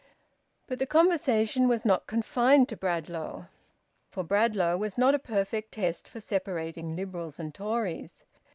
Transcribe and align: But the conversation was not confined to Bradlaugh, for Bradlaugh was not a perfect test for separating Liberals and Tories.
But 0.65 0.79
the 0.79 0.87
conversation 0.87 1.67
was 1.67 1.85
not 1.85 2.07
confined 2.07 2.67
to 2.69 2.75
Bradlaugh, 2.75 3.45
for 4.09 4.23
Bradlaugh 4.23 4.75
was 4.75 4.97
not 4.97 5.13
a 5.13 5.19
perfect 5.19 5.73
test 5.73 6.07
for 6.07 6.19
separating 6.19 6.95
Liberals 6.95 7.39
and 7.39 7.53
Tories. 7.53 8.23